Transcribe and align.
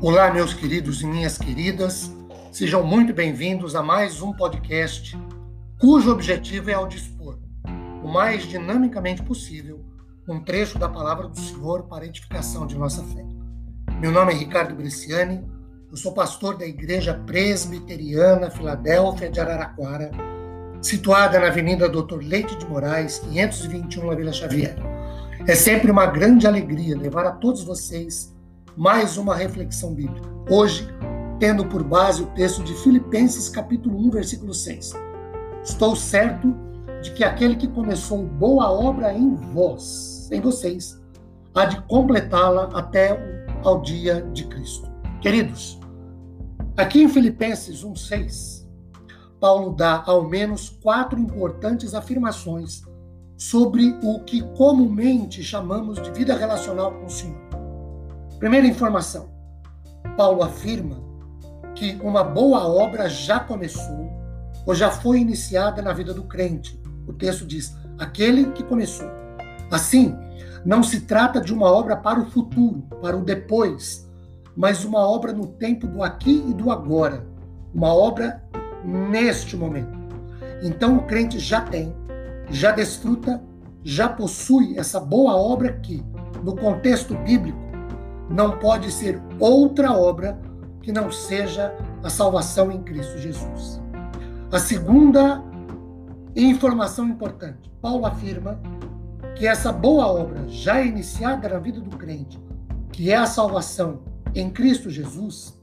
Olá, 0.00 0.32
meus 0.32 0.54
queridos 0.54 1.02
e 1.02 1.06
minhas 1.06 1.36
queridas, 1.36 2.14
sejam 2.52 2.84
muito 2.84 3.12
bem-vindos 3.12 3.74
a 3.74 3.82
mais 3.82 4.22
um 4.22 4.32
podcast 4.32 5.18
cujo 5.80 6.12
objetivo 6.12 6.70
é 6.70 6.74
ao 6.74 6.86
dispor, 6.86 7.36
o 8.04 8.06
mais 8.06 8.44
dinamicamente 8.44 9.24
possível, 9.24 9.84
um 10.28 10.38
trecho 10.38 10.78
da 10.78 10.88
palavra 10.88 11.26
do 11.26 11.36
Senhor 11.36 11.88
para 11.88 12.06
edificação 12.06 12.64
de 12.64 12.78
nossa 12.78 13.02
fé. 13.02 13.24
Meu 14.00 14.12
nome 14.12 14.32
é 14.32 14.36
Ricardo 14.36 14.72
Bresciani, 14.72 15.44
eu 15.90 15.96
sou 15.96 16.14
pastor 16.14 16.56
da 16.56 16.64
Igreja 16.64 17.14
Presbiteriana 17.26 18.52
Filadélfia 18.52 19.28
de 19.28 19.40
Araraquara, 19.40 20.12
situada 20.80 21.40
na 21.40 21.48
Avenida 21.48 21.88
Doutor 21.88 22.22
Leite 22.22 22.56
de 22.56 22.66
Moraes, 22.66 23.18
521, 23.18 24.06
na 24.06 24.14
Vila 24.14 24.32
Xavier. 24.32 24.76
É 25.44 25.56
sempre 25.56 25.90
uma 25.90 26.06
grande 26.06 26.46
alegria 26.46 26.96
levar 26.96 27.26
a 27.26 27.32
todos 27.32 27.64
vocês 27.64 28.37
mais 28.78 29.16
uma 29.18 29.34
reflexão 29.34 29.92
bíblica. 29.92 30.28
Hoje, 30.48 30.86
tendo 31.40 31.66
por 31.66 31.82
base 31.82 32.22
o 32.22 32.26
texto 32.26 32.62
de 32.62 32.72
Filipenses 32.74 33.48
capítulo 33.48 33.98
1, 34.06 34.10
versículo 34.10 34.54
6. 34.54 34.92
Estou 35.64 35.96
certo 35.96 36.54
de 37.02 37.10
que 37.10 37.24
aquele 37.24 37.56
que 37.56 37.66
começou 37.66 38.24
boa 38.24 38.70
obra 38.70 39.12
em 39.12 39.34
vós, 39.34 40.28
em 40.30 40.40
vocês, 40.40 40.96
há 41.52 41.64
de 41.64 41.82
completá-la 41.88 42.70
até 42.72 43.18
ao 43.64 43.82
dia 43.82 44.22
de 44.32 44.44
Cristo. 44.44 44.88
Queridos, 45.20 45.80
aqui 46.76 47.02
em 47.02 47.08
Filipenses 47.08 47.82
1:6, 47.82 48.64
Paulo 49.40 49.74
dá 49.74 50.04
ao 50.06 50.28
menos 50.28 50.68
quatro 50.68 51.18
importantes 51.18 51.94
afirmações 51.94 52.84
sobre 53.36 53.98
o 54.04 54.20
que 54.20 54.40
comumente 54.56 55.42
chamamos 55.42 56.00
de 56.00 56.12
vida 56.12 56.36
relacional 56.36 56.92
com 56.92 57.06
o 57.06 57.10
Senhor. 57.10 57.47
Primeira 58.38 58.66
informação: 58.66 59.28
Paulo 60.16 60.42
afirma 60.42 60.96
que 61.74 61.98
uma 62.02 62.22
boa 62.22 62.66
obra 62.66 63.08
já 63.08 63.40
começou 63.40 64.10
ou 64.64 64.74
já 64.74 64.90
foi 64.90 65.20
iniciada 65.20 65.82
na 65.82 65.92
vida 65.92 66.14
do 66.14 66.24
crente. 66.24 66.80
O 67.06 67.12
texto 67.12 67.44
diz: 67.44 67.76
aquele 67.98 68.52
que 68.52 68.62
começou. 68.62 69.08
Assim, 69.70 70.16
não 70.64 70.82
se 70.82 71.00
trata 71.00 71.40
de 71.40 71.52
uma 71.52 71.70
obra 71.70 71.96
para 71.96 72.20
o 72.20 72.30
futuro, 72.30 72.82
para 73.02 73.16
o 73.16 73.24
depois, 73.24 74.08
mas 74.56 74.84
uma 74.84 75.00
obra 75.00 75.32
no 75.32 75.46
tempo 75.46 75.86
do 75.86 76.02
aqui 76.02 76.44
e 76.48 76.54
do 76.54 76.70
agora, 76.70 77.26
uma 77.74 77.92
obra 77.92 78.42
neste 78.84 79.56
momento. 79.56 79.98
Então 80.62 80.96
o 80.96 81.06
crente 81.06 81.38
já 81.38 81.60
tem, 81.60 81.94
já 82.50 82.72
desfruta, 82.72 83.42
já 83.84 84.08
possui 84.08 84.78
essa 84.78 84.98
boa 84.98 85.36
obra 85.36 85.72
que, 85.74 86.04
no 86.42 86.56
contexto 86.56 87.14
bíblico, 87.16 87.67
não 88.38 88.56
pode 88.56 88.92
ser 88.92 89.20
outra 89.40 89.92
obra 89.92 90.40
que 90.80 90.92
não 90.92 91.10
seja 91.10 91.76
a 92.04 92.08
salvação 92.08 92.70
em 92.70 92.80
Cristo 92.84 93.18
Jesus. 93.18 93.82
A 94.52 94.60
segunda 94.60 95.42
informação 96.36 97.08
importante: 97.08 97.68
Paulo 97.82 98.06
afirma 98.06 98.60
que 99.34 99.44
essa 99.44 99.72
boa 99.72 100.06
obra 100.06 100.48
já 100.48 100.80
iniciada 100.80 101.48
na 101.48 101.58
vida 101.58 101.80
do 101.80 101.96
crente, 101.96 102.40
que 102.92 103.10
é 103.10 103.16
a 103.16 103.26
salvação 103.26 104.02
em 104.32 104.48
Cristo 104.50 104.88
Jesus, 104.88 105.58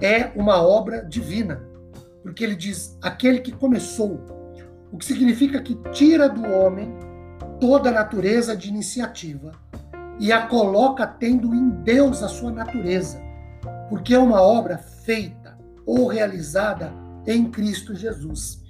é 0.00 0.32
uma 0.34 0.62
obra 0.62 1.04
divina. 1.04 1.68
Porque 2.22 2.42
ele 2.42 2.56
diz: 2.56 2.96
aquele 3.02 3.40
que 3.40 3.52
começou, 3.52 4.24
o 4.90 4.96
que 4.96 5.04
significa 5.04 5.60
que 5.60 5.74
tira 5.92 6.30
do 6.30 6.50
homem 6.50 6.94
toda 7.60 7.90
a 7.90 7.92
natureza 7.92 8.56
de 8.56 8.70
iniciativa 8.70 9.52
e 10.18 10.32
a 10.32 10.46
coloca 10.46 11.06
tendo 11.06 11.54
em 11.54 11.70
Deus 11.82 12.22
a 12.22 12.28
sua 12.28 12.50
natureza, 12.50 13.20
porque 13.88 14.14
é 14.14 14.18
uma 14.18 14.40
obra 14.40 14.78
feita 14.78 15.58
ou 15.84 16.06
realizada 16.06 16.92
em 17.26 17.50
Cristo 17.50 17.94
Jesus. 17.94 18.62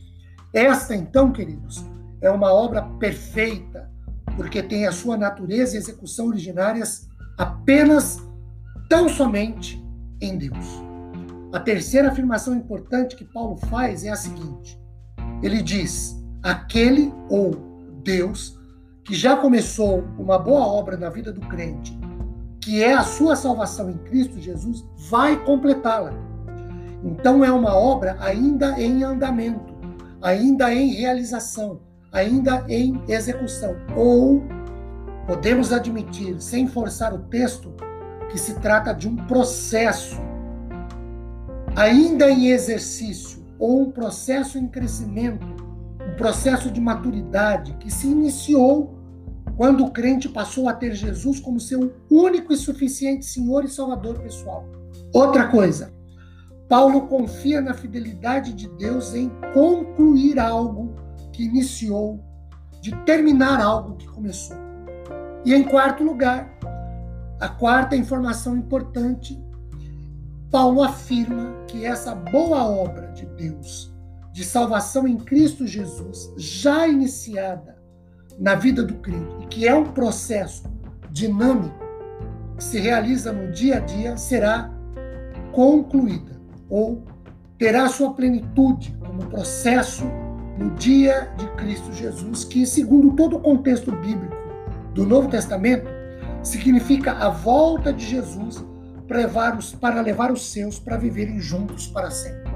Esta, 0.53 0.95
então, 0.95 1.33
queridos, 1.33 1.85
é 2.21 2.31
uma 2.31 2.53
obra 2.53 2.83
perfeita, 2.83 3.91
porque 4.37 4.63
tem 4.63 4.87
a 4.87 4.93
sua 4.93 5.17
natureza 5.17 5.77
e 5.77 5.79
execução 5.79 6.29
originárias 6.29 7.09
apenas, 7.39 8.23
tão 8.89 9.09
somente 9.09 9.83
em 10.21 10.37
Deus. 10.37 10.83
A 11.53 11.61
terceira 11.61 12.09
afirmação 12.09 12.55
importante 12.55 13.17
que 13.17 13.25
Paulo 13.25 13.57
faz 13.57 14.05
é 14.05 14.11
a 14.11 14.17
seguinte: 14.17 14.81
ele 15.43 15.63
diz, 15.63 16.17
aquele 16.43 17.13
ou 17.29 17.55
Deus 18.03 18.56
que 19.07 19.15
já 19.15 19.37
começou 19.37 20.05
uma 20.19 20.37
boa 20.37 20.67
obra 20.67 20.97
na 20.97 21.09
vida 21.09 21.33
do 21.33 21.41
crente, 21.43 21.97
que 22.61 22.83
é 22.83 22.93
a 22.93 23.05
sua 23.05 23.37
salvação 23.37 23.89
em 23.89 23.99
Cristo 23.99 24.41
Jesus, 24.41 24.85
vai 25.09 25.37
completá-la. 25.45 26.11
Então 27.05 27.45
é 27.45 27.53
uma 27.53 27.73
obra 27.73 28.17
ainda 28.19 28.81
em 28.81 29.05
andamento, 29.05 29.73
ainda 30.21 30.75
em 30.75 30.93
realização, 30.93 31.81
ainda 32.13 32.65
em 32.69 33.01
execução. 33.07 33.77
Ou 33.97 34.43
podemos 35.25 35.73
admitir, 35.73 36.41
sem 36.41 36.67
forçar 36.67 37.15
o 37.15 37.19
texto, 37.19 37.73
que 38.29 38.39
se 38.39 38.55
trata 38.59 38.93
de 38.93 39.09
um 39.09 39.15
processo 39.15 40.21
ainda 41.77 42.29
em 42.29 42.49
exercício 42.49 43.47
ou 43.59 43.83
um 43.83 43.91
processo 43.93 44.59
em 44.59 44.67
crescimento, 44.67 45.47
processo 46.17 46.71
de 46.71 46.81
maturidade 46.81 47.75
que 47.75 47.91
se 47.91 48.07
iniciou 48.07 48.97
quando 49.57 49.85
o 49.85 49.91
crente 49.91 50.29
passou 50.29 50.69
a 50.69 50.75
ter 50.75 50.95
Jesus 50.95 51.41
como 51.41 51.61
seu 51.61 51.95
único 52.11 52.53
e 52.53 52.57
suficiente 52.57 53.25
Senhor 53.25 53.65
e 53.65 53.69
Salvador 53.69 54.19
pessoal. 54.19 54.65
Outra 55.13 55.49
coisa, 55.49 55.95
Paulo 56.69 57.03
confia 57.03 57.61
na 57.61 57.73
fidelidade 57.73 58.53
de 58.53 58.69
Deus 58.71 59.15
em 59.15 59.31
concluir 59.55 60.39
algo 60.39 60.95
que 61.33 61.45
iniciou, 61.45 62.21
de 62.81 62.95
terminar 63.05 63.61
algo 63.61 63.97
que 63.97 64.07
começou. 64.09 64.57
E 65.45 65.55
em 65.55 65.63
quarto 65.63 66.03
lugar, 66.03 66.59
a 67.41 67.49
quarta 67.49 67.95
informação 67.95 68.57
importante, 68.57 69.41
Paulo 70.51 70.83
afirma 70.83 71.65
que 71.69 71.85
essa 71.85 72.15
boa 72.15 72.65
obra 72.65 73.13
de 73.13 73.27
Deus, 73.27 73.95
de 74.37 74.45
salvação 74.45 75.09
em 75.09 75.17
Cristo 75.17 75.67
Jesus, 75.67 76.31
já 76.37 76.87
iniciada 76.87 77.75
na 78.39 78.55
vida 78.55 78.83
do 78.83 78.97
crente 78.97 79.35
e 79.41 79.47
que 79.47 79.67
é 79.67 79.75
um 79.75 79.85
processo 79.85 80.71
dinâmico 81.11 81.75
que 82.55 82.63
se 82.63 82.79
realiza 82.79 83.33
no 83.33 83.51
dia 83.51 83.79
a 83.79 83.81
dia, 83.81 84.15
será 84.19 84.71
concluída 85.53 86.39
ou 86.69 87.03
terá 87.57 87.89
sua 87.89 88.13
plenitude 88.13 88.95
como 89.07 89.25
processo 89.25 90.05
no 90.59 90.69
dia 90.73 91.33
de 91.39 91.47
Cristo 91.53 91.91
Jesus, 91.95 92.45
que, 92.45 92.67
segundo 92.67 93.17
todo 93.17 93.37
o 93.37 93.41
contexto 93.41 93.91
bíblico 93.91 94.37
do 94.93 95.07
Novo 95.07 95.31
Testamento, 95.31 95.89
significa 96.43 97.13
a 97.13 97.31
volta 97.31 97.91
de 97.91 98.05
Jesus 98.05 98.63
para 99.09 99.17
levar 99.17 99.57
os, 99.57 99.73
para 99.73 100.03
levar 100.03 100.31
os 100.31 100.53
seus 100.53 100.79
para 100.79 100.99
viverem 100.99 101.41
juntos 101.41 101.87
para 101.87 102.11
sempre. 102.11 102.53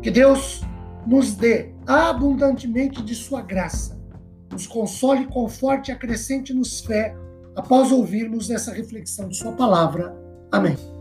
Que 0.00 0.10
Deus 0.10 0.64
nos 1.06 1.34
dê 1.34 1.72
abundantemente 1.86 3.02
de 3.02 3.14
sua 3.14 3.40
graça 3.40 3.96
nos 4.56 4.66
console, 4.66 5.26
conforte 5.26 5.90
e 5.90 5.92
acrescente-nos 5.92 6.80
fé 6.80 7.14
após 7.54 7.92
ouvirmos 7.92 8.50
essa 8.50 8.72
reflexão 8.72 9.28
de 9.28 9.36
Sua 9.36 9.52
palavra. 9.52 10.16
Amém. 10.50 10.95